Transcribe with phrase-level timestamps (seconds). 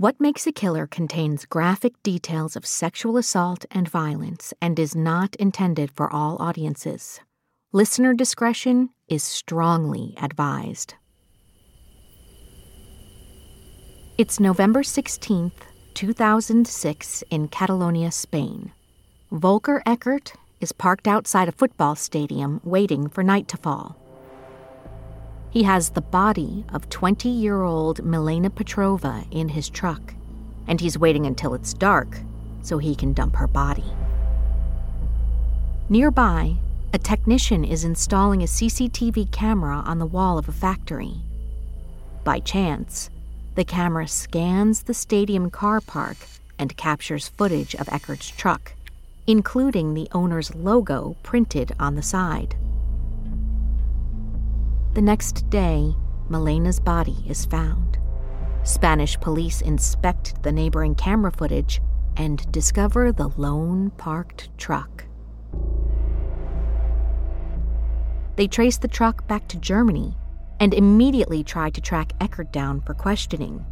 [0.00, 5.36] What Makes a Killer contains graphic details of sexual assault and violence and is not
[5.36, 7.20] intended for all audiences.
[7.74, 10.94] Listener discretion is strongly advised.
[14.16, 18.72] It's November 16th, 2006, in Catalonia, Spain.
[19.30, 23.99] Volker Eckert is parked outside a football stadium waiting for night to fall.
[25.50, 30.14] He has the body of 20 year old Milena Petrova in his truck,
[30.68, 32.18] and he's waiting until it's dark
[32.62, 33.84] so he can dump her body.
[35.88, 36.54] Nearby,
[36.94, 41.14] a technician is installing a CCTV camera on the wall of a factory.
[42.22, 43.10] By chance,
[43.56, 46.16] the camera scans the stadium car park
[46.60, 48.74] and captures footage of Eckert's truck,
[49.26, 52.54] including the owner's logo printed on the side.
[54.92, 55.94] The next day,
[56.28, 57.96] Milena's body is found.
[58.64, 61.80] Spanish police inspect the neighboring camera footage
[62.16, 65.04] and discover the lone parked truck.
[68.34, 70.16] They trace the truck back to Germany
[70.58, 73.64] and immediately try to track Eckert down for questioning,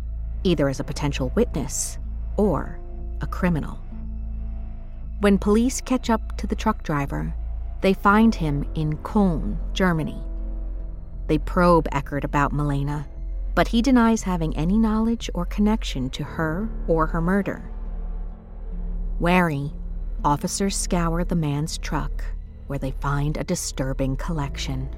[0.45, 1.99] either as a potential witness
[2.37, 2.79] or
[3.21, 3.81] a criminal.
[5.19, 7.35] When police catch up to the truck driver,
[7.81, 10.23] they find him in Köln, Germany.
[11.29, 13.07] They probe Eckert about Milena,
[13.55, 17.71] but he denies having any knowledge or connection to her or her murder.
[19.21, 19.73] Wary,
[20.25, 22.25] officers scour the man's truck,
[22.67, 24.89] where they find a disturbing collection.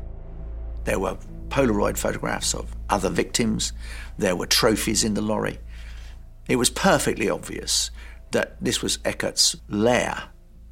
[0.84, 1.18] There were
[1.48, 3.72] Polaroid photographs of other victims,
[4.16, 5.58] there were trophies in the lorry.
[6.48, 7.90] It was perfectly obvious
[8.30, 10.24] that this was Eckert's lair.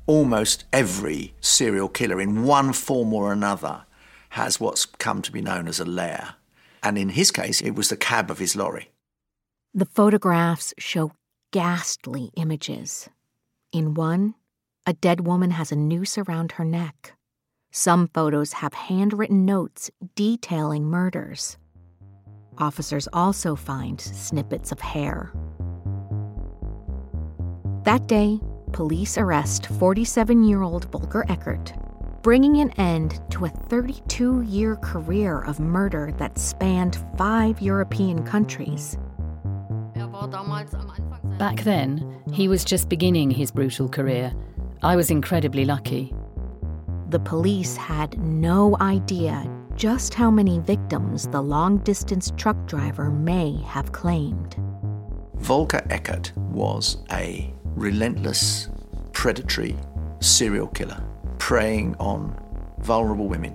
[0.06, 3.84] Almost every serial killer, in one form or another,
[4.31, 6.34] has what's come to be known as a lair.
[6.83, 8.91] And in his case, it was the cab of his lorry.
[9.75, 11.12] The photographs show
[11.53, 13.09] ghastly images.
[13.72, 14.34] In one,
[14.87, 17.15] a dead woman has a noose around her neck.
[17.71, 21.59] Some photos have handwritten notes detailing murders.
[22.59, 25.33] Officers also find snippets of hair.
[27.84, 28.41] That day,
[28.72, 31.72] police arrest 47 year old Volker Eckert
[32.23, 38.99] bringing an end to a 32 year career of murder that spanned five European countries.
[41.39, 44.33] Back then, he was just beginning his brutal career.
[44.83, 46.15] I was incredibly lucky.
[47.11, 53.56] The police had no idea just how many victims the long distance truck driver may
[53.62, 54.56] have claimed.
[55.37, 58.69] Volker Eckert was a relentless,
[59.12, 59.77] predatory
[60.21, 61.00] serial killer
[61.38, 62.37] preying on
[62.81, 63.54] vulnerable women.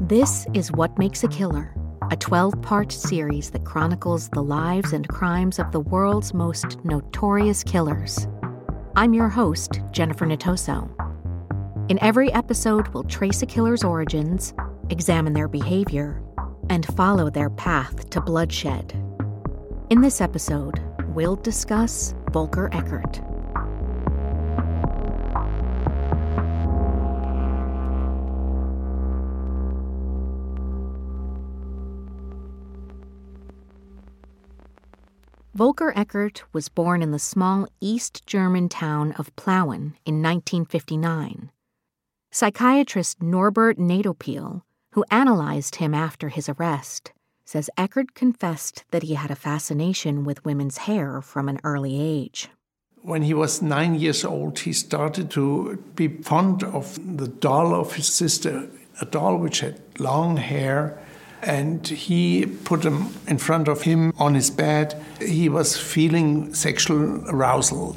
[0.00, 1.74] This is What Makes a Killer,
[2.10, 7.64] a 12 part series that chronicles the lives and crimes of the world's most notorious
[7.64, 8.28] killers.
[8.96, 10.90] I'm your host, Jennifer Natoso.
[11.90, 14.54] In every episode, we'll trace a killer's origins,
[14.90, 16.22] examine their behavior,
[16.70, 18.92] and follow their path to bloodshed.
[19.90, 23.20] In this episode, we'll discuss Volker Eckert.
[35.54, 41.52] Volker Eckert was born in the small East German town of Plauen in 1959.
[42.32, 44.62] Psychiatrist Norbert Nedopil,
[44.94, 47.12] who analyzed him after his arrest,
[47.44, 52.48] says Eckert confessed that he had a fascination with women's hair from an early age.
[53.02, 57.94] When he was nine years old, he started to be fond of the doll of
[57.94, 58.68] his sister,
[59.00, 60.98] a doll which had long hair
[61.44, 65.00] and he put them in front of him on his bed.
[65.20, 67.96] He was feeling sexual arousal,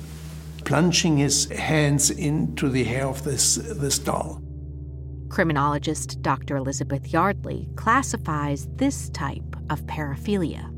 [0.65, 4.41] plunging his hands into the hair of this, this doll.
[5.29, 6.55] Criminologist Dr.
[6.57, 10.71] Elizabeth Yardley classifies this type of paraphilia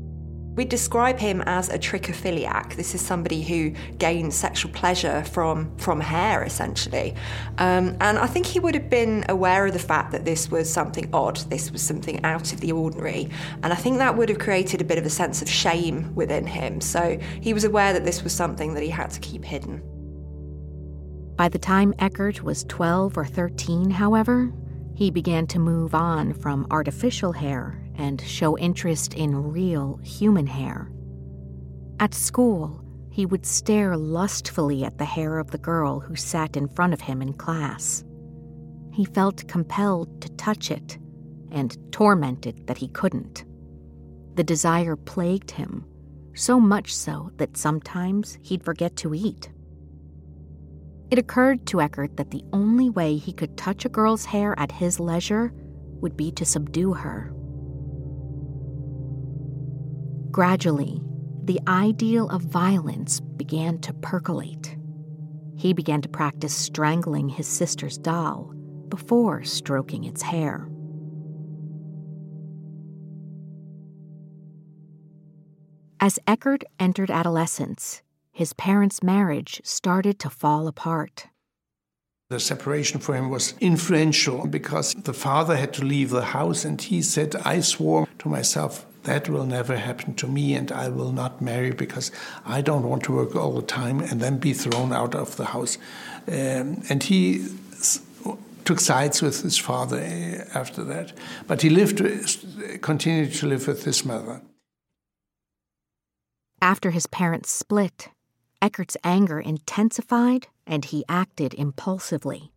[0.60, 2.74] we describe him as a trichophiliac.
[2.76, 7.14] This is somebody who gains sexual pleasure from, from hair, essentially.
[7.56, 10.70] Um, and I think he would have been aware of the fact that this was
[10.70, 13.30] something odd, this was something out of the ordinary.
[13.62, 16.46] And I think that would have created a bit of a sense of shame within
[16.46, 16.82] him.
[16.82, 19.80] So he was aware that this was something that he had to keep hidden.
[21.36, 24.52] By the time Eckert was 12 or 13, however,
[24.94, 30.90] he began to move on from artificial hair and show interest in real human hair.
[32.00, 36.68] At school, he would stare lustfully at the hair of the girl who sat in
[36.68, 38.02] front of him in class.
[38.92, 40.98] He felt compelled to touch it
[41.52, 43.44] and tormented that he couldn't.
[44.36, 45.84] The desire plagued him,
[46.34, 49.50] so much so that sometimes he'd forget to eat.
[51.10, 54.72] It occurred to Eckert that the only way he could touch a girl's hair at
[54.72, 55.52] his leisure
[56.00, 57.34] would be to subdue her.
[60.30, 61.00] Gradually,
[61.44, 64.76] the ideal of violence began to percolate.
[65.56, 68.54] He began to practice strangling his sister's doll
[68.88, 70.68] before stroking its hair.
[75.98, 81.26] As Eckert entered adolescence, his parents' marriage started to fall apart.
[82.30, 86.80] The separation for him was influential because the father had to leave the house, and
[86.80, 91.12] he said, I swore to myself, that will never happen to me, and I will
[91.12, 92.10] not marry because
[92.44, 95.46] I don't want to work all the time and then be thrown out of the
[95.46, 95.78] house.
[96.28, 97.46] Um, and he
[98.64, 101.12] took sides with his father eh, after that,
[101.46, 102.02] but he lived,
[102.82, 104.42] continued to live with his mother.
[106.62, 108.08] After his parents split,
[108.60, 112.52] Eckert's anger intensified and he acted impulsively.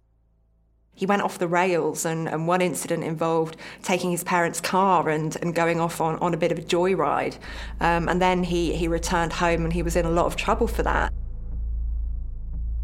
[0.96, 5.36] He went off the rails, and, and one incident involved taking his parents' car and,
[5.42, 7.38] and going off on, on a bit of a joyride.
[7.80, 10.68] Um, and then he, he returned home and he was in a lot of trouble
[10.68, 11.12] for that.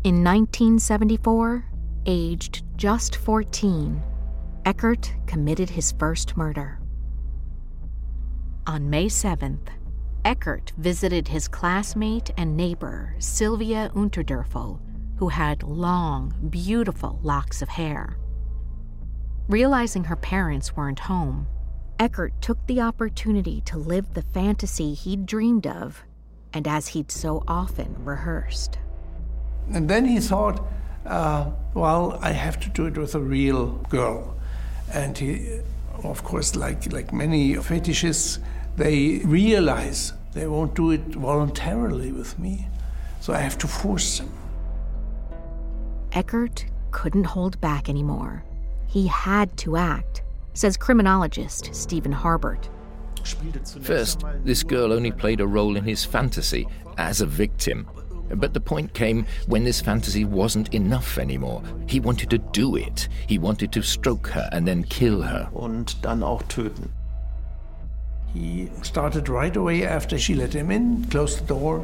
[0.04, 1.66] In 1974,
[2.06, 4.02] aged just 14,
[4.66, 6.80] Eckert committed his first murder.
[8.66, 9.68] On May 7th,
[10.26, 14.80] Eckert visited his classmate and neighbor, Sylvia Unterdörfel,
[15.19, 18.18] who had long, beautiful locks of hair.
[19.50, 21.45] Realizing her parents weren't home,
[22.00, 26.06] Eckert took the opportunity to live the fantasy he'd dreamed of
[26.54, 28.80] and as he'd so often rehearsed.
[29.74, 30.66] And then he thought,
[31.06, 34.38] uh, well, I have to do it with a real girl.
[34.94, 35.60] And he,
[36.01, 38.39] of course, like, like many fetishists,
[38.77, 42.69] they realize they won't do it voluntarily with me,
[43.19, 44.31] so I have to force them.
[46.14, 48.44] Eckert couldn't hold back anymore.
[48.88, 50.24] He had to act,
[50.54, 52.70] says criminologist Stephen Harbort.
[53.82, 56.68] First, this girl only played a role in his fantasy
[56.98, 57.88] as a victim.
[58.34, 61.64] But the point came when this fantasy wasn't enough anymore.
[61.88, 63.08] He wanted to do it.
[63.28, 65.50] He wanted to stroke her and then kill her.
[65.54, 66.92] Und dann auch töten.
[68.34, 71.80] He started right away after she let him in, closed the door,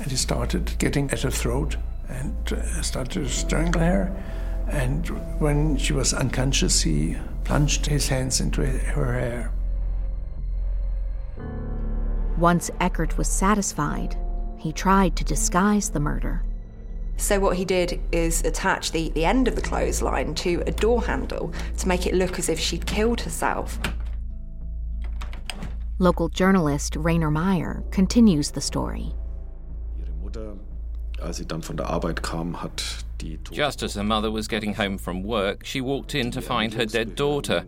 [0.00, 1.76] and he started getting at her throat
[2.08, 4.24] and uh, started to strangle her.
[4.68, 5.06] And
[5.40, 9.52] when she was unconscious, he plunged his hands into her hair.
[12.36, 14.16] Once Eckert was satisfied,
[14.58, 16.44] he tried to disguise the murder.
[17.16, 21.02] So, what he did is attach the, the end of the clothesline to a door
[21.02, 23.78] handle to make it look as if she'd killed herself.
[25.98, 29.14] Local journalist Rainer Meyer continues the story.
[33.50, 36.86] Just as her mother was getting home from work, she walked in to find her
[36.86, 37.64] dead daughter.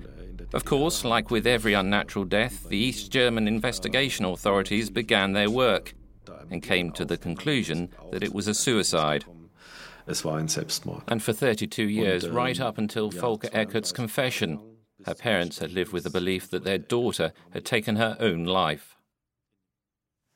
[0.53, 5.95] Of course, like with every unnatural death, the East German investigation authorities began their work
[6.51, 9.25] and came to the conclusion that it was a suicide.
[11.07, 14.61] And for 32 years, right up until Volker Eckert's confession,
[15.07, 18.97] her parents had lived with the belief that their daughter had taken her own life.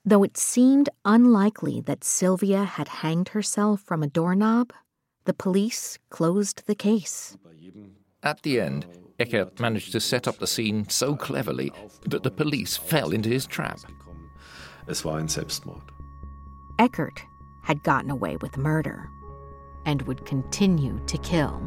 [0.06, 4.70] Though it seemed unlikely that Sylvia had hanged herself from a doorknob,
[5.24, 7.38] the police closed the case.
[8.22, 8.86] At the end,
[9.18, 11.72] Eckert managed to set up the scene so cleverly
[12.06, 13.80] that the police fell into his trap.
[16.78, 17.22] Eckert
[17.62, 19.08] had gotten away with murder
[19.86, 21.66] and would continue to kill.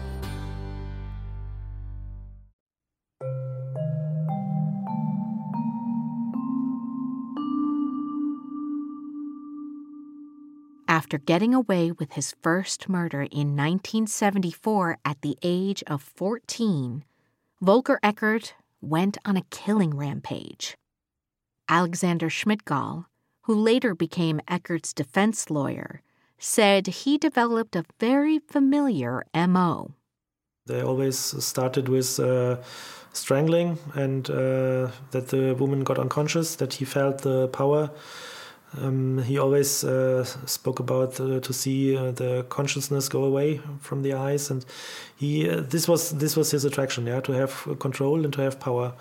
[11.11, 17.03] After getting away with his first murder in 1974 at the age of 14,
[17.59, 20.77] Volker Eckert went on a killing rampage.
[21.67, 23.07] Alexander Schmidgall,
[23.41, 26.01] who later became Eckert's defense lawyer,
[26.39, 29.95] said he developed a very familiar MO.
[30.65, 32.55] They always started with uh,
[33.11, 37.91] strangling and uh, that the woman got unconscious, that he felt the power
[38.77, 44.01] um, he always uh, spoke about uh, to see uh, the consciousness go away from
[44.01, 44.65] the eyes, and
[45.17, 48.59] he uh, this was this was his attraction, yeah, to have control and to have
[48.59, 48.93] power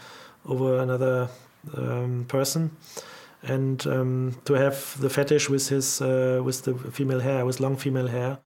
[0.45, 1.29] over another
[1.77, 2.77] um, person,
[3.43, 7.77] and um, to have the fetish with his uh, with the female hair, with long
[7.77, 8.39] female hair.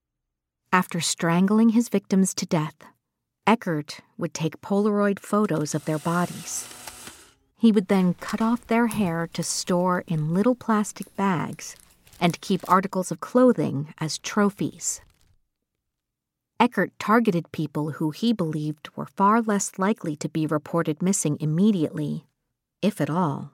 [0.73, 2.75] After strangling his victims to death,
[3.47, 6.84] Eckert would take Polaroid photos of their bodies.
[7.64, 11.76] He would then cut off their hair to store in little plastic bags
[12.21, 15.00] and keep articles of clothing as trophies.
[16.61, 22.26] Eckert targeted people who he believed were far less likely to be reported missing immediately,
[22.83, 23.53] if at all.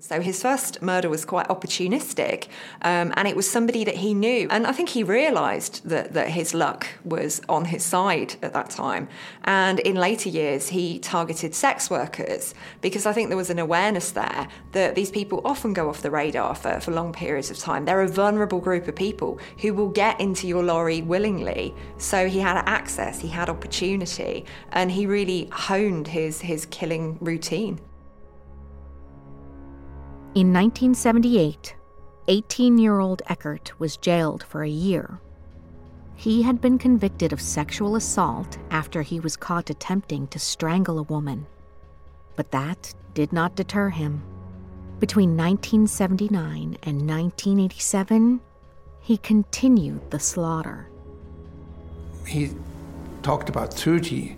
[0.00, 2.48] So his first murder was quite opportunistic,
[2.82, 4.48] um, and it was somebody that he knew.
[4.50, 8.70] And I think he realised that, that his luck was on his side at that
[8.70, 9.08] time.
[9.44, 14.10] And in later years, he targeted sex workers because I think there was an awareness
[14.10, 17.84] there that these people often go off the radar for, for long periods of time.
[17.84, 21.72] They're a vulnerable group of people who will get into your lorry willingly.
[21.98, 27.80] So he had access, he had opportunity, and he really honed his, his killing routine.
[30.34, 31.76] In 1978,
[32.26, 35.20] 18 year old Eckert was jailed for a year.
[36.16, 41.04] He had been convicted of sexual assault after he was caught attempting to strangle a
[41.04, 41.46] woman.
[42.34, 44.24] But that did not deter him.
[44.98, 48.40] Between 1979 and 1987,
[49.02, 50.88] he continued the slaughter.
[52.26, 52.50] He
[53.22, 54.34] talked about 30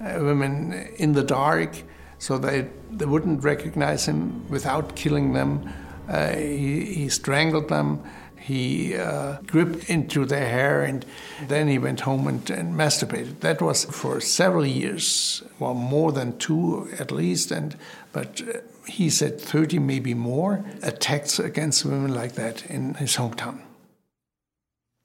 [0.00, 1.82] uh, women in the dark
[2.20, 5.72] so they, they wouldn't recognize him without killing them.
[6.06, 8.04] Uh, he, he, strangled them.
[8.38, 11.04] He uh, gripped into their hair and
[11.48, 13.40] then he went home and, and, masturbated.
[13.40, 17.50] That was for several years, well, more than two at least.
[17.50, 17.74] And
[18.12, 23.60] but uh, he said 30, maybe more, attacks against women like that in his hometown.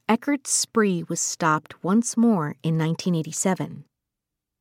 [0.09, 3.85] Eckert's spree was stopped once more in 1987.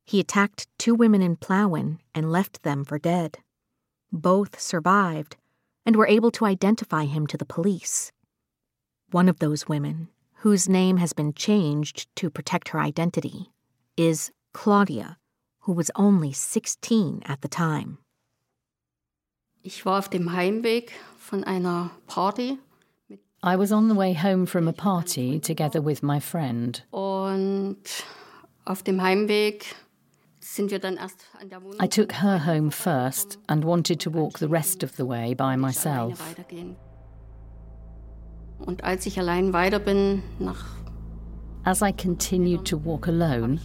[0.05, 3.39] He attacked two women in Plauen and left them for dead.
[4.13, 5.37] Both survived
[5.87, 8.13] and were able to identify him to the police.
[9.11, 10.09] One of those women,
[10.43, 13.51] whose name has been changed to protect her identity,
[13.97, 15.17] is Claudia,
[15.61, 17.99] who was only 16 at the time.
[19.63, 22.59] Ich war auf dem Heimweg von einer Party.
[23.43, 26.83] I was on the way home from a party together with my friend.
[26.93, 28.05] Und
[28.67, 29.75] auf dem Heimweg
[31.81, 35.57] I took her home first and wanted to walk the rest of the way by
[35.57, 36.35] myself.
[38.59, 40.65] Und als ich allein weiter bin, nach
[41.67, 43.59] As I continued to walk alone,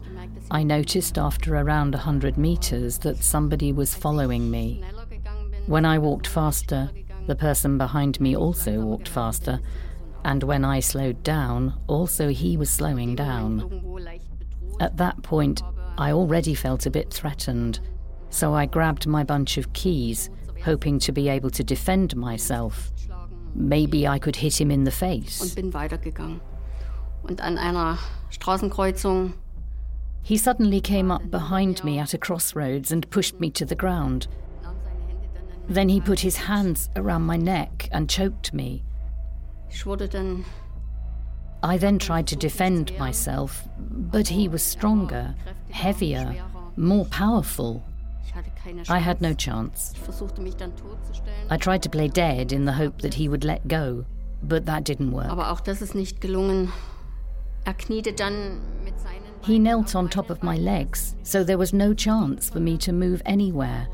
[0.49, 4.81] I noticed after around a hundred meters that somebody was following me.
[5.67, 6.89] When I walked faster,
[7.27, 9.59] the person behind me also walked faster,
[10.23, 13.69] and when I slowed down, also he was slowing down.
[14.79, 15.61] At that point,
[15.99, 17.81] I already felt a bit threatened,
[18.29, 20.29] so I grabbed my bunch of keys,
[20.63, 22.93] hoping to be able to defend myself.
[23.53, 25.41] Maybe I could hit him in the face.
[25.41, 26.39] Und bin weitergegangen.
[27.23, 27.97] Und an einer
[28.31, 29.33] Straßenkreuzung
[30.21, 34.29] He suddenly came up behind me at a crossroads and pushed me to the ground.
[35.67, 38.83] Then he put his hands around my neck and choked me.
[39.69, 40.45] ich wurde dann
[41.61, 45.35] I then tried to defend myself, but he was stronger,
[45.71, 46.35] heavier,
[46.77, 47.83] more powerful.
[48.25, 49.37] ich hatte keine I had no Chance.
[49.37, 49.93] chance.
[49.95, 51.51] Ich versuchte mich dann totzustellen.
[51.51, 54.05] I tried to play dead in the hope that he would let go,
[54.41, 55.29] but that didn't work.
[55.29, 56.71] Aber auch das ist nicht gelungen.
[57.65, 61.73] Er kniete dann mit seinen He knelt on top of my legs, so there was
[61.73, 63.87] no chance for me to move anywhere.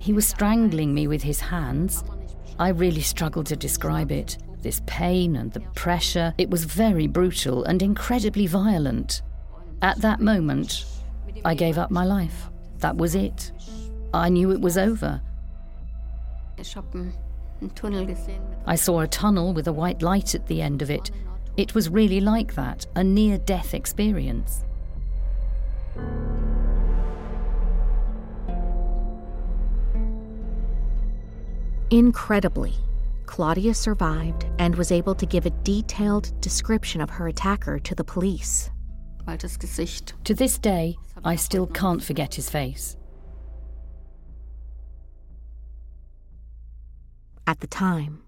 [0.00, 2.04] He was strangling me with his hands.
[2.58, 4.36] I really struggled to describe it.
[4.68, 9.22] This pain and the pressure, it was very brutal and incredibly violent.
[9.80, 10.84] At that moment,
[11.42, 12.50] I gave up my life.
[12.80, 13.50] That was it.
[14.12, 15.22] I knew it was over.
[18.66, 21.10] I saw a tunnel with a white light at the end of it.
[21.56, 24.66] It was really like that, a near death experience.
[31.88, 32.74] Incredibly,
[33.28, 38.02] Claudia survived and was able to give a detailed description of her attacker to the
[38.02, 38.70] police.
[40.24, 42.96] To this day, I still can't forget his face.
[47.46, 48.22] At the time,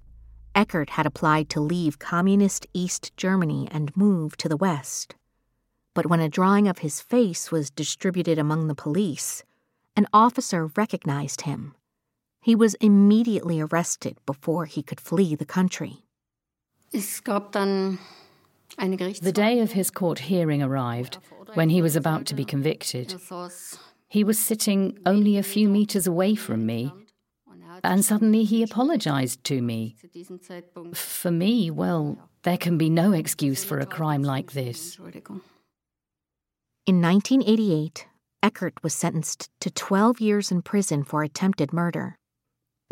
[0.55, 5.15] Eckert had applied to leave communist East Germany and move to the West.
[5.95, 9.45] But when a drawing of his face was distributed among the police,
[9.97, 11.75] an officer recognized him.
[12.43, 16.05] He was immediately arrested before he could flee the country.
[16.93, 17.99] Es gab dann
[18.79, 21.19] eine The day of his court hearing arrived
[21.55, 23.15] when he was about to be convicted.
[24.09, 26.93] He was sitting only a few meters away from me,
[27.47, 29.95] und hat and suddenly he apologized to me.
[30.01, 34.53] zu diesem Zeitpunkt For me, well, there can be no excuse for a crime like
[34.53, 34.99] this.
[36.87, 38.07] In 1988,
[38.43, 42.17] Eckert was sentenced to 12 years in prison for attempted murder.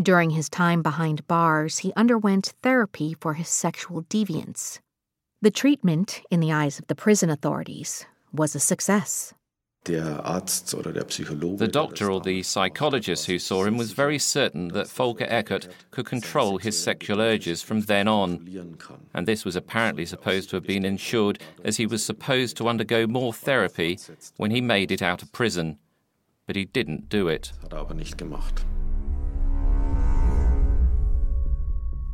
[0.01, 4.79] During his time behind bars, he underwent therapy for his sexual deviance.
[5.43, 9.35] The treatment, in the eyes of the prison authorities, was a success.
[9.85, 11.59] Der Arzt oder der Psychologe.
[11.59, 16.07] The doctor or the psychologist who saw him was very certain that Volker Eckert could
[16.07, 18.77] control his sexual urges from then on.
[19.15, 23.09] And this was apparently supposed to have been ensured as he was supposed to undergo
[23.09, 23.99] more therapy
[24.37, 25.79] when he made it out of prison.
[26.47, 27.53] But he didn't do it.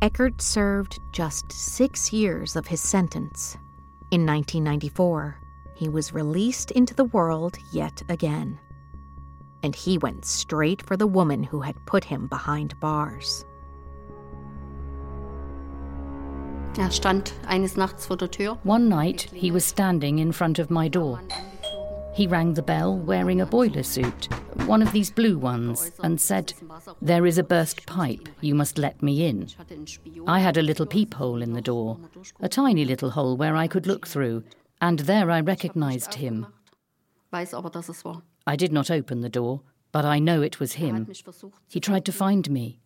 [0.01, 3.57] Eckert served just six years of his sentence.
[4.11, 5.39] In 1994,
[5.73, 8.59] he was released into the world yet again.
[9.63, 13.45] And he went straight for the woman who had put him behind bars.
[16.77, 18.57] Er stand eines Nachts vor der Tür.
[18.63, 21.21] One night, he was standing in front of my door.
[22.15, 24.31] He rang the bell wearing a boiler suit,
[24.65, 26.53] one of these blue ones, and said,
[27.01, 29.49] There is a burst pipe, you must let me in.
[30.25, 31.99] I had a little peephole in the door,
[32.39, 34.45] a tiny little hole where I could look through,
[34.79, 36.47] and there I recognized him.
[37.33, 41.11] I did not open the door, but I know it was him.
[41.67, 42.79] He tried to find me.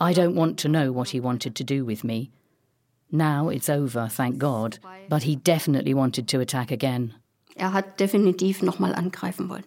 [0.00, 2.30] I don't want to know what he wanted to do with me.
[3.10, 7.14] Now it's over, thank God, but he definitely wanted to attack again.
[7.56, 9.64] Er hat definitiv nochmal angreifen wollen.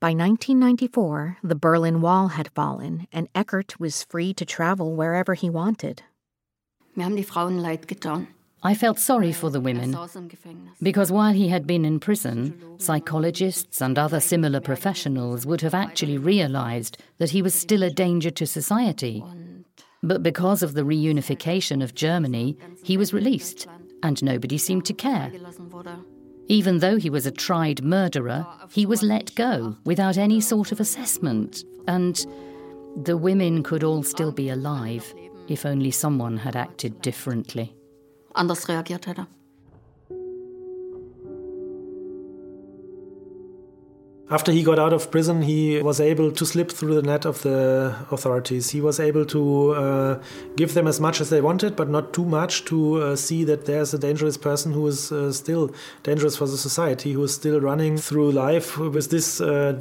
[0.00, 5.50] By 1994, the Berlin Wall had fallen, and Eckert was free to travel wherever he
[5.50, 6.02] wanted.
[6.96, 8.26] Mir haben die Frauen leid getan.
[8.62, 10.72] I felt sorry for the Er women saß im Gefängnis.
[10.82, 16.18] because while he had been in prison, psychologists and other similar professionals would have actually
[16.18, 19.22] realized that he was still a danger to society.
[20.02, 23.66] But because of the reunification of Germany, he was released,
[24.02, 25.30] and nobody seemed to care.
[26.50, 30.80] Even though he was a tried murderer, he was let go without any sort of
[30.80, 31.62] assessment.
[31.86, 32.26] And
[33.04, 35.14] the women could all still be alive
[35.46, 37.72] if only someone had acted differently.
[38.34, 39.26] Anders reagiert hätte.
[44.30, 47.42] After he got out of prison, he was able to slip through the net of
[47.42, 48.70] the authorities.
[48.70, 50.22] He was able to uh,
[50.54, 53.66] give them as much as they wanted, but not too much to uh, see that
[53.66, 57.60] there's a dangerous person who is uh, still dangerous for the society, who is still
[57.60, 59.76] running through life with this, uh,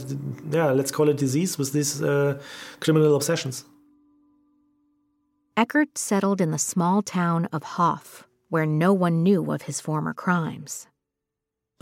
[0.49, 2.41] yeah, let's call it disease, with these uh,
[2.79, 3.65] criminal obsessions.
[5.55, 10.15] Eckert settled in the small town of Hof, where no one knew of his former
[10.15, 10.88] crimes.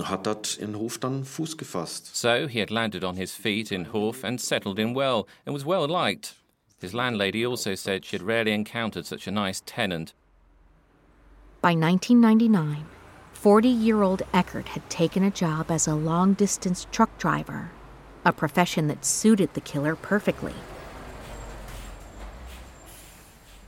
[0.03, 2.15] Hat dort in Hof dann Fuß gefasst.
[2.15, 5.65] So he had landed on his feet in Hof and settled in well, and was
[5.65, 6.35] well liked.
[6.79, 10.13] His landlady also said she had rarely encountered such a nice tenant.
[11.61, 12.85] By 1999,
[13.33, 17.71] 40 year old Eckert had taken a job as a long distance truck driver,
[18.23, 20.53] a profession that suited the killer perfectly.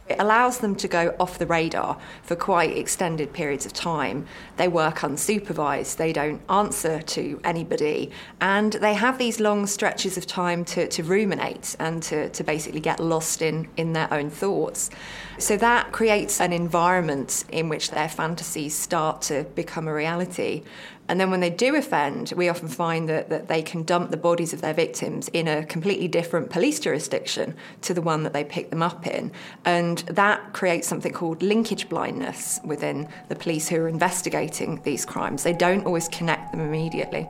[0.10, 4.26] It allows them to go off the radar for quite extended periods of time.
[4.58, 8.10] They work unsupervised, they don't answer to anybody,
[8.42, 12.80] and they have these long stretches of time to, to ruminate and to, to basically
[12.80, 14.90] get lost in, in their own thoughts.
[15.38, 20.64] So that creates an environment in which their fantasies start to become a reality.
[21.10, 24.18] And then when they do offend, we often find that, that they can dump the
[24.18, 28.44] bodies of their victims in a completely different police jurisdiction to the one that they
[28.44, 29.32] picked them up in.
[29.66, 35.42] And that creates something called linkage blindness within the police who are investigating these crimes.
[35.42, 37.28] They don't always connect them immediately.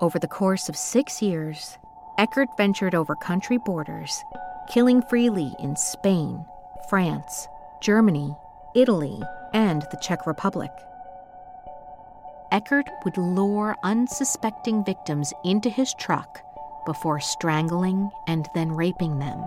[0.00, 1.78] Over the course of six years,
[2.16, 4.22] Eckert ventured over country borders,
[4.68, 6.44] killing freely in Spain,
[6.88, 7.48] France,
[7.82, 8.36] Germany,
[8.74, 9.20] Italy,
[9.52, 10.70] and the Czech Republic.
[12.52, 16.40] Eckert would lure unsuspecting victims into his truck
[16.86, 19.44] before strangling and then raping them.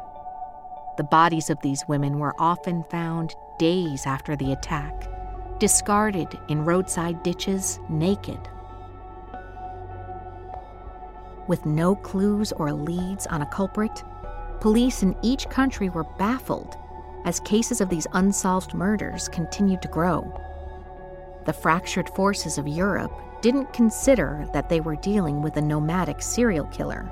[0.98, 5.08] The bodies of these women were often found days after the attack,
[5.58, 8.40] discarded in roadside ditches naked.
[11.48, 14.04] With no clues or leads on a culprit,
[14.60, 16.78] police in each country were baffled
[17.26, 20.22] as cases of these unsolved murders continued to grow.
[21.46, 26.66] The fractured forces of Europe didn't consider that they were dealing with a nomadic serial
[26.68, 27.12] killer.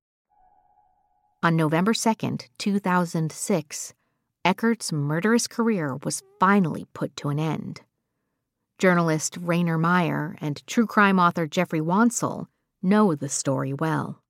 [1.43, 3.93] On November 2nd, 2006,
[4.45, 7.81] Eckert's murderous career was finally put to an end.
[8.77, 12.45] Journalist Rainer Meyer and true crime author Geoffrey Wansell
[12.83, 14.21] know the story well.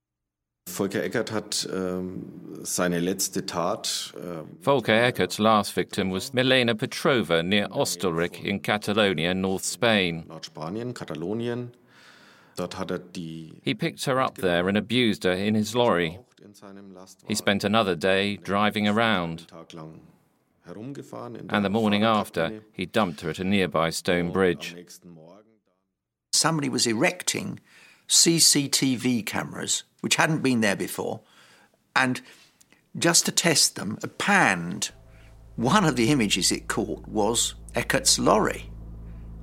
[0.70, 4.14] Volker Eckert hat ähm, seine letzte Tat.
[4.16, 10.24] Äh, Volker Eckert's last victim was Milena Petrova near Hostalric in Catalonia, North Spain.
[13.64, 16.20] He picked her up there and abused her in his lorry.
[17.28, 19.48] He spent another day driving around.
[20.66, 24.76] And the morning after, he dumped her at a nearby stone bridge.
[26.34, 27.60] Somebody was erecting
[28.08, 31.22] CCTV cameras, which hadn't been there before,
[31.96, 32.22] and
[32.98, 34.92] just to test them, panned.
[35.56, 38.70] One of the images it caught was Eckert's lorry.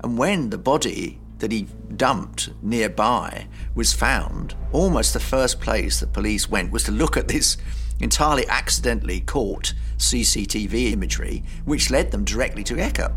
[0.00, 6.06] And when the body that he dumped nearby was found, almost the first place the
[6.06, 7.56] police went was to look at this
[8.00, 13.12] entirely accidentally caught CCTV imagery, which led them directly to Eckert.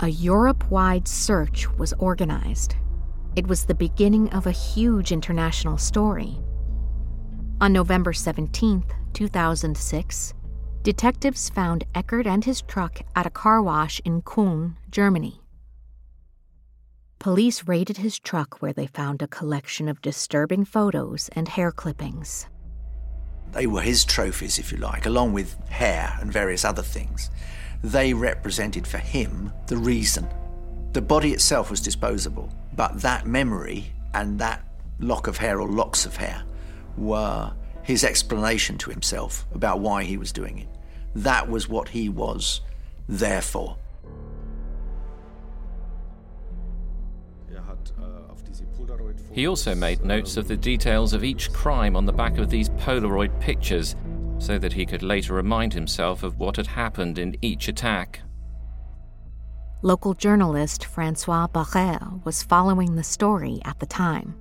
[0.00, 2.74] A Europe wide search was organized.
[3.36, 6.38] It was the beginning of a huge international story.
[7.60, 10.34] On November 17, 2006,
[10.84, 15.40] detectives found Eckert and his truck at a car wash in Kulm, Germany.
[17.18, 22.48] Police raided his truck where they found a collection of disturbing photos and hair clippings.
[23.52, 27.30] They were his trophies, if you like, along with hair and various other things.
[27.82, 30.28] They represented for him the reason.
[30.92, 34.62] The body itself was disposable, but that memory and that
[34.98, 36.42] lock of hair or locks of hair
[36.98, 40.68] were his explanation to himself about why he was doing it.
[41.14, 42.62] That was what he was
[43.08, 43.76] there for.
[49.32, 52.68] He also made notes of the details of each crime on the back of these
[52.70, 53.96] Polaroid pictures
[54.38, 58.20] so that he could later remind himself of what had happened in each attack.
[59.82, 64.36] Local journalist Francois Barrère was following the story at the time.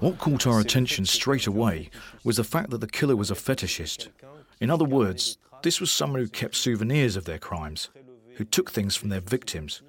[0.00, 1.90] What caught our attention straight away
[2.24, 4.08] was the fact that the killer was a fetishist.
[4.60, 7.88] In other words, this was someone who kept souvenirs of their crimes,
[8.36, 9.82] who took things from their victims,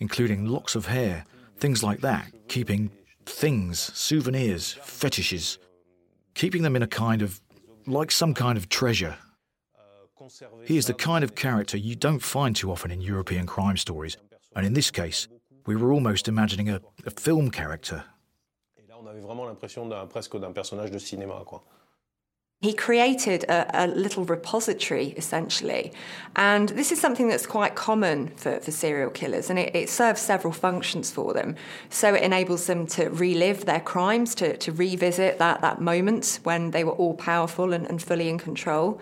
[0.00, 1.24] including locks of hair,
[1.56, 2.90] things like that, keeping
[3.26, 5.58] things, souvenirs, fetishes,
[6.34, 7.40] keeping them in a kind of,
[7.86, 9.16] like some kind of treasure.
[10.64, 14.16] He is the kind of character you don't find too often in European crime stories,
[14.56, 15.28] and in this case,
[15.66, 18.04] we were almost imagining a, a film character.
[22.64, 25.92] He created a, a, little repository, essentially.
[26.34, 30.22] And this is something that's quite common for, for serial killers, and it, it, serves
[30.22, 31.56] several functions for them.
[31.90, 36.70] So it enables them to relive their crimes, to, to revisit that, that moment when
[36.70, 38.98] they were all powerful and, and fully in control.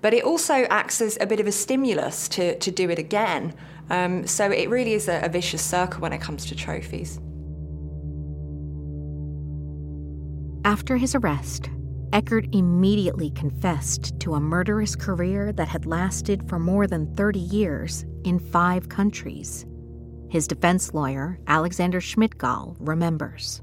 [0.00, 3.52] But it also acts as a bit of a stimulus to, to do it again.
[3.90, 7.20] Um, so it really is a, a vicious circle when it comes to trophies.
[10.64, 11.68] After his arrest,
[12.12, 18.04] Eckert immediately confessed to a murderous career that had lasted for more than 30 years
[18.24, 19.64] in five countries.
[20.28, 23.62] His defense lawyer, Alexander Schmidt-Gall, remembers.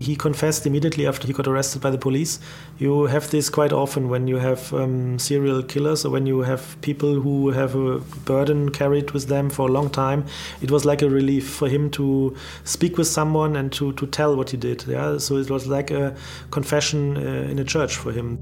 [0.00, 2.40] He confessed immediately after he got arrested by the police.
[2.78, 6.76] You have this quite often when you have um, serial killers or when you have
[6.82, 10.26] people who have a burden carried with them for a long time.
[10.60, 14.36] It was like a relief for him to speak with someone and to, to tell
[14.36, 14.84] what he did.
[14.86, 16.14] Yeah, so it was like a
[16.50, 18.38] confession uh, in a church for him.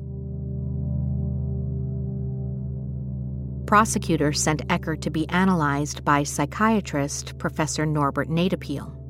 [3.67, 9.02] Prosecutors sent Eckert to be analyzed by psychiatrist Professor Norbert Nedopil.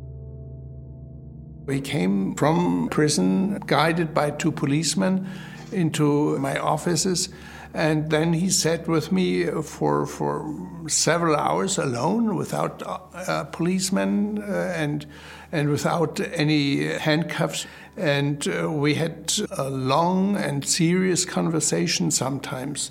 [1.73, 5.27] We came from prison, guided by two policemen,
[5.73, 7.31] into my offices.
[7.73, 10.55] And then he sat with me for, for
[10.87, 15.07] several hours alone without uh, policemen uh, and,
[15.51, 17.65] and without any handcuffs.
[17.97, 22.91] And uh, we had a long and serious conversation sometimes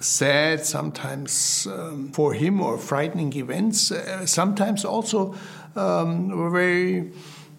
[0.00, 5.34] sad, sometimes um, for him or frightening events, uh, sometimes also
[5.76, 7.10] um, very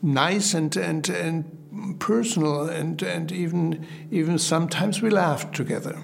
[0.03, 5.97] nice and and and personal and and even even sometimes we laughed together.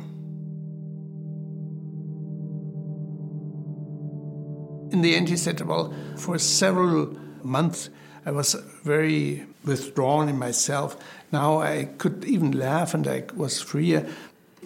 [4.91, 7.89] In the end, he said, "Well, for several months."
[8.25, 10.97] I was very withdrawn in myself.
[11.31, 14.07] Now I could even laugh and I was freer.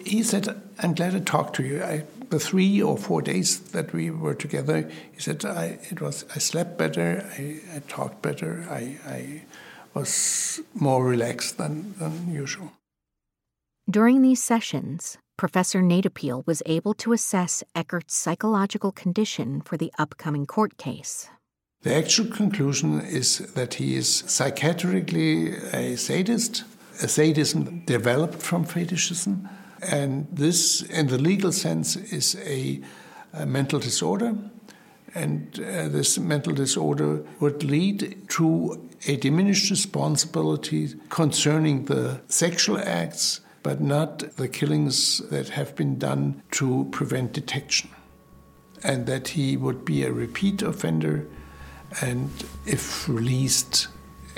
[0.04, 1.82] He said, I'm glad I talked to you.
[1.82, 6.24] I the three or four days that we were together, he said, I, it was,
[6.34, 9.42] I slept better, I, I talked better, I, I
[9.94, 12.72] was more relaxed than, than usual.
[13.88, 20.46] During these sessions, Professor Nedopil was able to assess Eckert's psychological condition for the upcoming
[20.46, 21.28] court case.
[21.82, 26.64] The actual conclusion is that he is psychiatrically a sadist.
[27.02, 29.48] A sadism developed from fetishism,
[29.90, 32.80] and this, in the legal sense, is a,
[33.32, 34.34] a mental disorder.
[35.14, 43.40] And uh, this mental disorder would lead to a diminished responsibility concerning the sexual acts,
[43.62, 47.90] but not the killings that have been done to prevent detection.
[48.82, 51.26] And that he would be a repeat offender,
[52.00, 52.30] and
[52.66, 53.88] if released,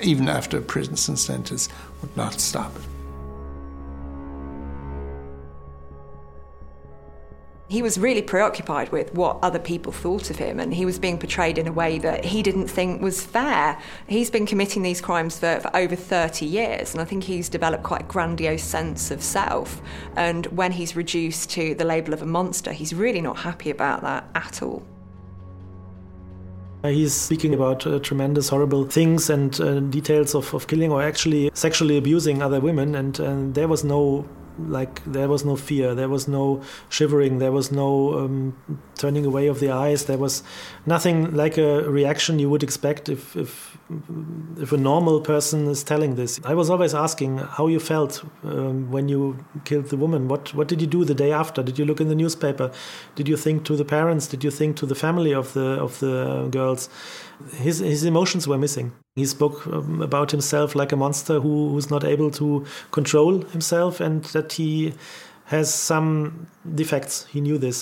[0.01, 1.69] even after a prison sentence,
[2.01, 2.96] would not stop it.
[7.69, 11.17] He was really preoccupied with what other people thought of him, and he was being
[11.17, 13.77] portrayed in a way that he didn't think was fair.
[14.07, 17.83] He's been committing these crimes for, for over 30 years, and I think he's developed
[17.83, 19.81] quite a grandiose sense of self.
[20.15, 24.01] And when he's reduced to the label of a monster, he's really not happy about
[24.01, 24.85] that at all.
[26.83, 31.51] He's speaking about uh, tremendous, horrible things and uh, details of, of killing or actually
[31.53, 34.25] sexually abusing other women, and uh, there was no
[34.59, 38.57] like there was no fear, there was no shivering, there was no um,
[38.95, 40.43] turning away of the eyes, there was
[40.85, 43.77] nothing like a reaction you would expect if, if,
[44.57, 46.39] if a normal person is telling this.
[46.43, 50.27] I was always asking how you felt um, when you killed the woman.
[50.27, 51.63] What, what did you do the day after?
[51.63, 52.71] Did you look in the newspaper?
[53.15, 54.27] Did you think to the parents?
[54.27, 56.89] Did you think to the family of the, of the girls?
[57.53, 58.93] His, his emotions were missing.
[59.15, 63.99] He spoke um, about himself like a monster who, who's not able to control himself
[63.99, 64.93] and that he
[65.45, 67.25] has some defects.
[67.27, 67.81] He knew this.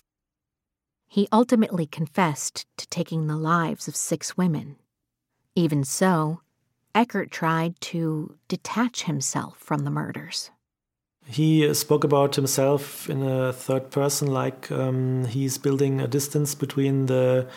[1.07, 4.75] He ultimately confessed to taking the lives of six women.
[5.55, 6.41] Even so,
[6.93, 10.51] Eckert tried to detach himself from the murders.
[11.27, 17.07] He spoke about himself in a third person, like um, he's building a distance between
[17.07, 17.47] the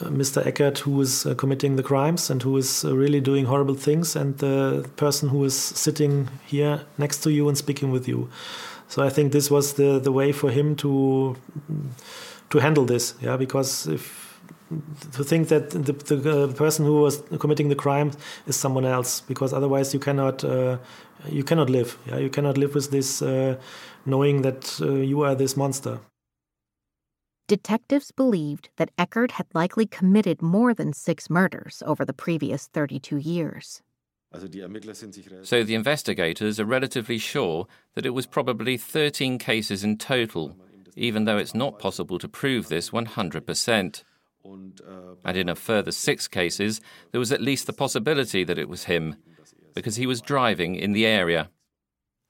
[0.00, 0.46] uh, Mr.
[0.46, 4.14] Eckert, who is uh, committing the crimes and who is uh, really doing horrible things,
[4.14, 8.30] and the person who is sitting here next to you and speaking with you.
[8.86, 11.36] So I think this was the the way for him to
[12.50, 14.25] to handle this, yeah, because if
[15.12, 18.12] to think that the, the uh, person who was committing the crime
[18.46, 20.78] is someone else because otherwise you cannot uh,
[21.28, 22.18] you cannot live yeah?
[22.18, 23.56] You cannot live with this uh,
[24.04, 26.00] knowing that uh, you are this monster.
[27.48, 33.18] Detectives believed that Eckert had likely committed more than 6 murders over the previous 32
[33.18, 33.82] years.
[34.34, 40.56] So the investigators are relatively sure that it was probably 13 cases in total
[40.96, 44.02] even though it's not possible to prove this 100%
[45.24, 46.80] and in a further six cases,
[47.12, 49.16] there was at least the possibility that it was him,
[49.74, 51.50] because he was driving in the area.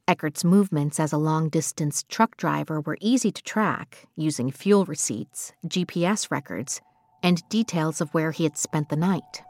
[0.09, 5.53] Eckert's movements as a long distance truck driver were easy to track using fuel receipts,
[5.67, 6.81] GPS records,
[7.23, 9.43] and details of where he had spent the night.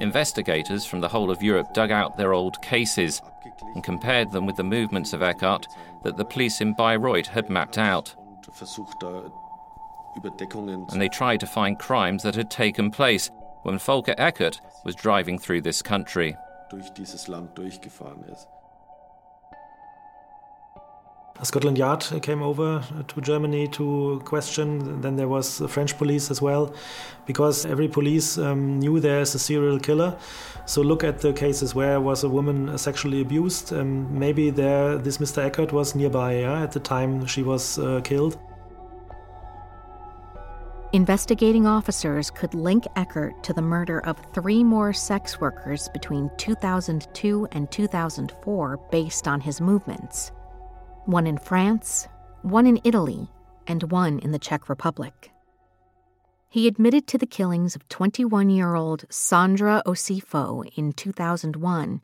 [0.00, 3.20] Investigators from the whole of Europe dug out their old cases
[3.74, 5.66] and compared them with the movements of Eckert
[6.04, 8.14] that the police in Bayreuth had mapped out.
[10.92, 13.30] And they tried to find crimes that had taken place
[13.62, 16.36] when Volker Eckert was driving through this country.
[21.42, 25.00] Scotland Yard came over to Germany to question.
[25.00, 26.72] Then there was French police as well,
[27.26, 30.16] because every police um, knew there's a serial killer.
[30.66, 33.72] So look at the cases where was a woman sexually abused.
[33.72, 35.44] Um, maybe there, this Mr.
[35.44, 38.38] Eckert was nearby yeah, at the time she was uh, killed.
[40.92, 47.48] Investigating officers could link Eckert to the murder of three more sex workers between 2002
[47.50, 50.30] and 2004 based on his movements
[51.06, 52.08] one in France,
[52.42, 53.28] one in Italy,
[53.66, 55.30] and one in the Czech Republic.
[56.48, 62.00] He admitted to the killings of 21 year old Sandra Osifo in 2001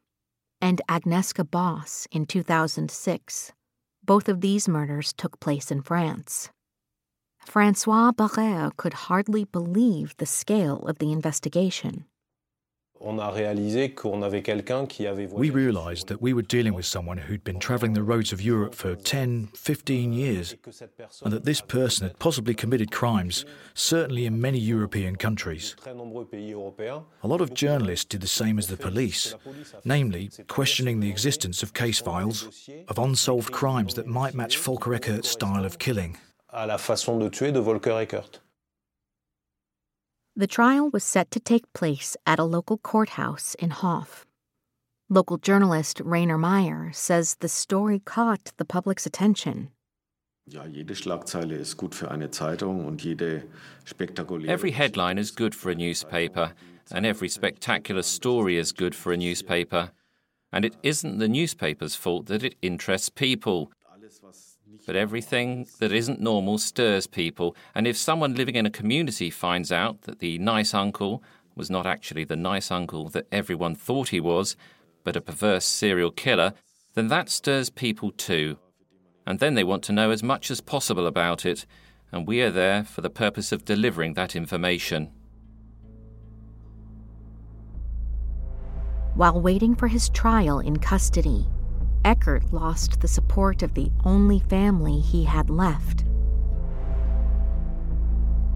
[0.61, 3.53] and Agnieszka Bos in 2006.
[4.05, 6.51] Both of these murders took place in France.
[7.47, 12.05] Francois Barrère could hardly believe the scale of the investigation.
[15.39, 18.75] We realized that we were dealing with someone who'd been traveling the roads of Europe
[18.75, 20.55] for 10, 15 years,
[21.25, 25.75] and that this person had possibly committed crimes, certainly in many European countries.
[25.87, 29.35] A lot of journalists did the same as the police,
[29.85, 35.31] namely questioning the existence of case files, of unsolved crimes that might match Volker Eckert's
[35.31, 36.19] style of killing.
[40.37, 44.25] The trial was set to take place at a local courthouse in Hof.
[45.09, 49.71] Local journalist Rainer Meyer says the story caught the public's attention.
[54.49, 56.53] Every headline is good for a newspaper,
[56.93, 59.91] and every spectacular story is good for a newspaper.
[60.53, 63.73] And it isn't the newspaper's fault that it interests people.
[64.87, 69.73] But everything that isn't normal stirs people, and if someone living in a community finds
[69.73, 71.23] out that the nice uncle
[71.55, 74.57] was not actually the nice uncle that everyone thought he was,
[75.05, 76.55] but a perverse serial killer,
[76.95, 78.59] then that stirs people too.
[79.27, 81.67] And then they want to know as much as possible about it,
[82.13, 85.11] and we are there for the purpose of delivering that information.
[89.15, 91.47] While waiting for his trial in custody,
[92.05, 96.05] Eckert lost the support of the only family he had left.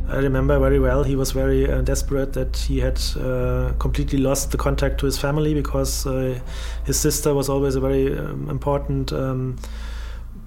[0.09, 4.51] I remember very well he was very uh, desperate that he had uh, completely lost
[4.51, 6.38] the contact to his family because uh,
[6.84, 9.57] his sister was always a very um, important um,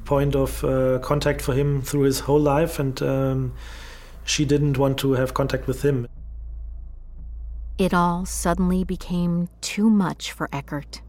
[0.06, 3.54] point of uh, contact for him through his whole life, and um,
[4.24, 6.08] she didn't want to have contact with him.
[7.78, 11.02] It all suddenly became too much for Eckert.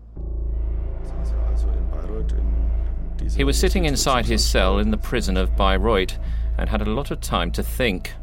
[3.37, 6.18] He was sitting inside his cell in the prison of Bayreuth
[6.57, 8.14] and had a lot of time to think.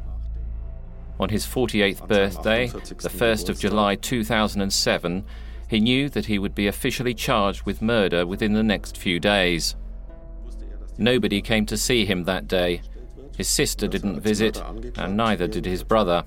[1.20, 5.26] On his 48th birthday, the 1st of July 2007,
[5.70, 9.76] he knew that he would be officially charged with murder within the next few days.
[10.97, 12.82] Nobody came to see him that day.
[13.38, 14.62] His sister didn't visit,
[14.97, 16.24] and neither did his brother.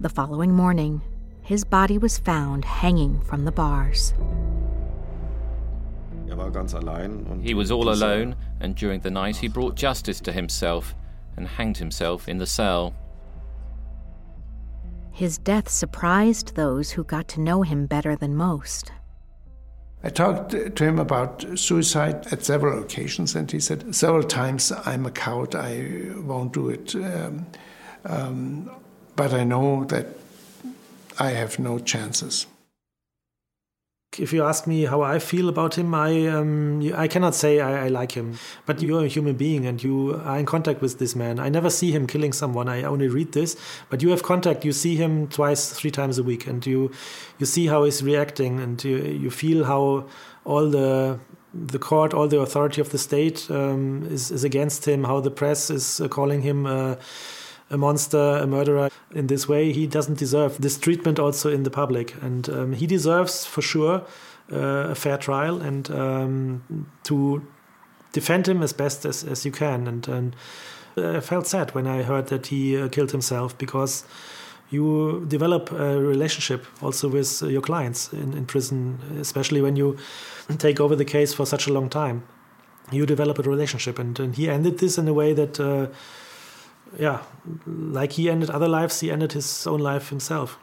[0.00, 1.02] The following morning,
[1.42, 4.14] his body was found hanging from the bars.
[7.42, 10.94] He was all alone, and during the night he brought justice to himself
[11.36, 12.94] and hanged himself in the cell.
[15.12, 18.92] His death surprised those who got to know him better than most.
[20.02, 25.06] I talked to him about suicide at several occasions, and he said several times, I'm
[25.06, 26.94] a coward, I won't do it.
[26.94, 27.46] Um,
[28.04, 28.70] um,
[29.16, 30.06] but I know that
[31.18, 32.46] I have no chances.
[34.16, 37.84] If you ask me how I feel about him, I um, I cannot say I,
[37.84, 38.38] I, like him.
[38.64, 41.38] But you're a human being, and you are in contact with this man.
[41.38, 42.68] I never see him killing someone.
[42.68, 43.56] I only read this.
[43.90, 44.64] But you have contact.
[44.64, 46.90] You see him twice, three times a week, and you
[47.38, 50.06] you see how he's reacting, and you you feel how
[50.44, 51.20] all the
[51.52, 55.04] the court, all the authority of the state um, is is against him.
[55.04, 56.66] How the press is calling him.
[56.66, 56.96] Uh,
[57.70, 59.72] a monster, a murderer in this way.
[59.72, 62.14] He doesn't deserve this treatment also in the public.
[62.22, 64.04] And um, he deserves, for sure,
[64.52, 67.46] uh, a fair trial and um, to
[68.12, 69.86] defend him as best as, as you can.
[69.86, 70.36] And, and
[70.96, 74.04] I felt sad when I heard that he uh, killed himself because
[74.70, 79.96] you develop a relationship also with your clients in, in prison, especially when you
[80.58, 82.22] take over the case for such a long time.
[82.90, 85.88] You develop a relationship, and, and he ended this in a way that uh,
[86.98, 87.22] yeah,
[87.66, 90.58] like he ended other lives, he ended his own life himself.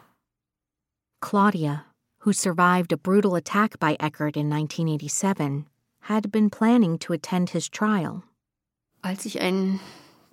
[1.21, 1.85] Claudia,
[2.19, 5.65] who survived a brutal attack by Eckert in 1987,
[6.01, 8.23] had been planning to attend his trial.
[9.03, 9.79] Als ich einen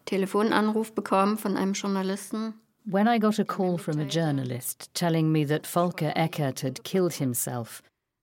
[0.06, 5.44] Telefonanruf bekam von einem Journalisten, when I got a call from a journalist telling me
[5.44, 7.80] that Volker Eckert had killed himself,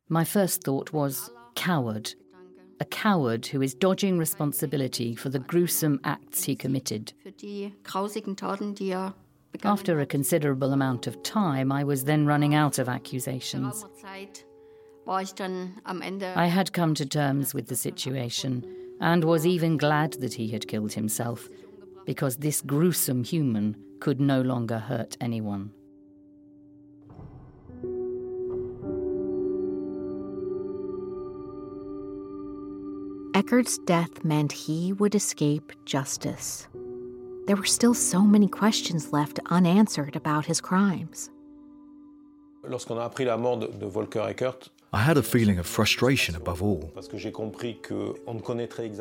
[0.09, 2.13] my first thought was coward
[2.79, 7.13] a coward who is dodging responsibility for the gruesome acts he committed.
[9.63, 13.85] After a considerable amount of time, I was then running out of accusations.
[15.07, 18.65] I had come to terms with the situation
[19.01, 21.49] and was even glad that he had killed himself,
[22.05, 25.71] because this gruesome human could no longer hurt anyone.
[33.35, 36.67] Eckert's death meant he would escape justice.
[37.45, 41.29] There were still so many questions left unanswered about his crimes.
[44.91, 46.91] I had a feeling of frustration above all.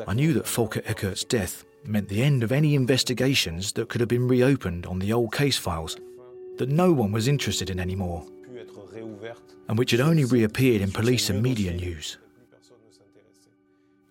[0.07, 4.07] I knew that Volker Eckert's death meant the end of any investigations that could have
[4.07, 5.97] been reopened on the old case files
[6.57, 8.27] that no one was interested in anymore,
[9.67, 12.17] and which had only reappeared in police and media news.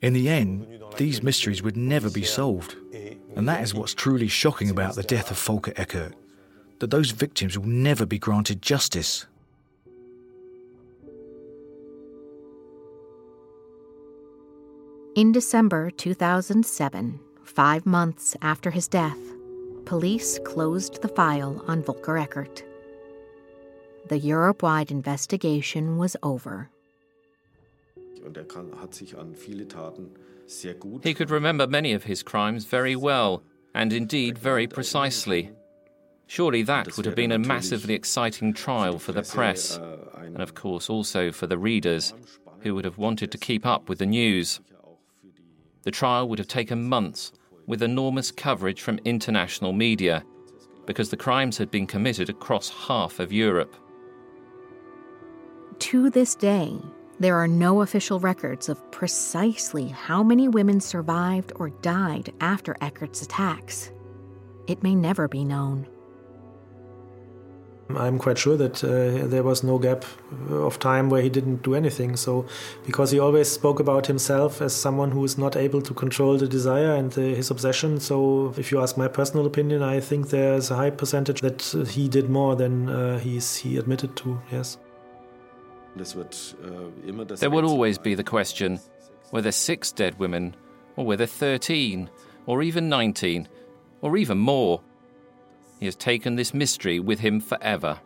[0.01, 2.76] In the end, these mysteries would never be solved.
[3.34, 6.14] And that is what's truly shocking about the death of Volker Eckert
[6.78, 9.26] that those victims will never be granted justice.
[15.16, 19.18] In December 2007, five months after his death,
[19.84, 22.62] police closed the file on Volker Eckert.
[24.09, 26.70] The Europe wide investigation was over.
[31.03, 33.43] He could remember many of his crimes very well,
[33.75, 35.53] and indeed very precisely.
[36.27, 40.55] Surely that would have been a massively exciting trial for the press, äh, and of
[40.55, 42.12] course also for the readers,
[42.61, 44.61] who would have wanted to keep up with the news.
[45.83, 47.33] The trial would have taken months,
[47.66, 50.25] with enormous coverage from international media,
[50.87, 53.75] because the crimes had been committed across half of Europe.
[55.79, 56.79] To this day,
[57.21, 63.23] there are no official records of precisely how many women survived or died after Eckert's
[63.23, 63.91] attacks.
[64.66, 65.87] It may never be known.
[67.97, 70.05] I'm quite sure that uh, there was no gap
[70.51, 72.16] of time where he didn't do anything.
[72.16, 72.47] So,
[72.85, 76.47] because he always spoke about himself as someone who is not able to control the
[76.47, 77.99] desire and the, his obsession.
[77.99, 82.09] So, if you ask my personal opinion, I think there's a high percentage that he
[82.09, 84.39] did more than uh, he admitted to.
[84.53, 84.77] Yes.
[86.01, 88.80] Äh, there will always be the question
[89.30, 90.55] whether six dead women,
[90.96, 92.09] or whether 13,
[92.46, 93.49] or even 19,
[94.01, 94.80] or even more.
[95.78, 98.01] He has taken this mystery with him forever.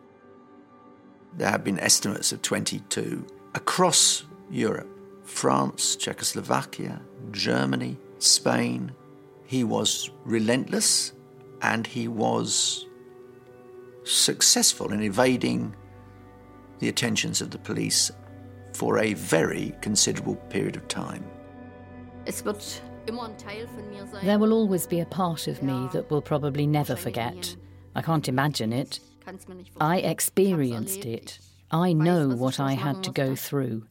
[1.35, 3.25] There have been estimates of 22.
[3.55, 4.89] Across Europe
[5.23, 8.91] France, Czechoslovakia, Germany, Spain.
[9.45, 11.13] He was relentless
[11.61, 12.87] and he was
[14.03, 15.75] successful in evading
[16.83, 18.11] the attentions of the police
[18.73, 21.23] for a very considerable period of time.
[24.21, 27.55] There will always be a part of me that will probably never forget.
[27.95, 28.99] I can't imagine it.
[29.79, 31.39] I experienced it.
[31.71, 33.87] I know what I had to go through.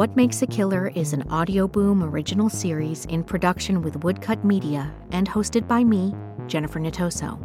[0.00, 5.28] What Makes a Killer is an Audioboom original series in production with Woodcut Media and
[5.28, 6.14] hosted by me,
[6.46, 7.38] Jennifer Natoso.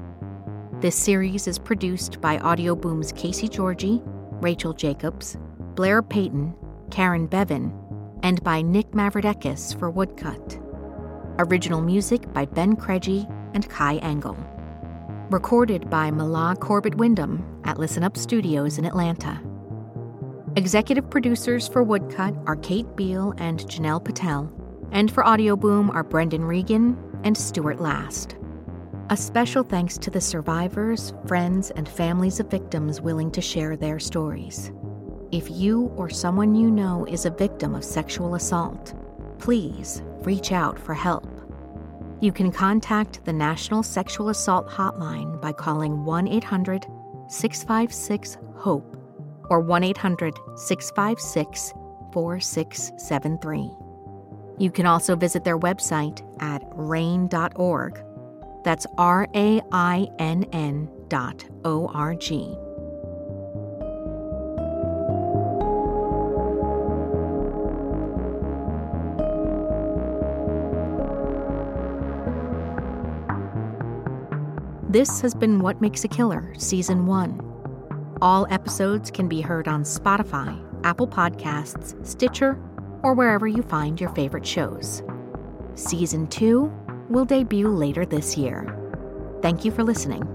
[0.80, 4.02] This series is produced by Audioboom's Casey Georgie,
[4.40, 5.36] Rachel Jacobs,
[5.76, 6.56] Blair Payton,
[6.92, 7.74] Karen Bevan,
[8.24, 10.58] and by Nick Mavrodekis for Woodcut.
[11.40, 14.38] Original music by Ben Craigie and Kai Engel.
[15.30, 19.42] Recorded by Mala Corbett Wyndham at Listen Up Studios in Atlanta.
[20.58, 24.50] Executive producers for Woodcut are Kate Beal and Janelle Patel,
[24.94, 28.38] and for Audioboom are Brendan Regan and Stuart Last.
[29.10, 34.00] A special thanks to the survivors, friends, and families of victims willing to share their
[34.00, 34.72] stories.
[35.34, 38.96] If you or someone you know is a victim of sexual assault,
[39.40, 41.28] please reach out for help.
[42.22, 46.86] You can contact the National Sexual Assault Hotline by calling 1 800
[47.28, 49.05] 656 HOPE
[49.50, 51.74] or 1 800 656
[52.14, 53.72] 4673.
[54.58, 58.02] You can also visit their website at rainn.org.
[58.64, 62.58] That's R A I N N dot O R G.
[74.96, 77.45] This has been What Makes a Killer, Season 1.
[78.22, 82.58] All episodes can be heard on Spotify, Apple Podcasts, Stitcher,
[83.04, 85.04] or wherever you find your favorite shows.
[85.76, 86.72] Season 2
[87.10, 88.74] will debut later this year.
[89.42, 90.35] Thank you for listening.